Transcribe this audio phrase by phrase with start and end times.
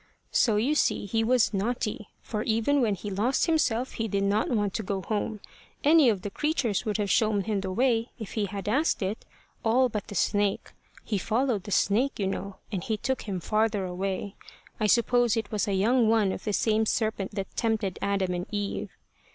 [0.31, 4.49] "So you see he was naughty; for even when he lost himself he did not
[4.49, 5.41] want to go home.
[5.83, 9.23] Any of the creatures would have shown him the way if he had asked it
[9.63, 10.71] all but the snake.
[11.03, 14.35] He followed the snake, you know, and he took him farther away.
[14.79, 18.47] I suppose it was a young one of the same serpent that tempted Adam and
[18.49, 18.89] Eve.